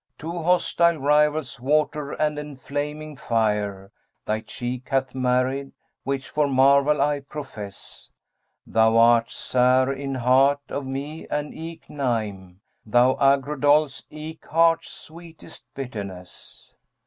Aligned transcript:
Two 0.17 0.39
hostile 0.41 0.97
rivals 0.97 1.59
water 1.59 2.11
and 2.13 2.39
enflaming 2.39 3.15
fire 3.15 3.91
* 4.09 4.25
Thy 4.25 4.39
cheek 4.41 4.89
hath 4.89 5.13
married, 5.13 5.73
which 6.03 6.27
for 6.27 6.47
marvel 6.47 6.99
I 6.99 7.19
profess: 7.19 8.09
Thou 8.65 8.97
art 8.97 9.29
Sa'нr 9.29 9.93
in 9.95 10.15
heart 10.15 10.61
of 10.69 10.87
me 10.87 11.27
and 11.27 11.53
eke 11.53 11.85
Na'нm;[FN#204] 11.87 12.55
* 12.73 12.85
Thou 12.87 13.15
agro 13.21 13.55
dolce, 13.57 14.03
eke 14.09 14.45
heart's 14.47 14.89
sweetest 14.89 15.65
bitterness.' 15.75 16.73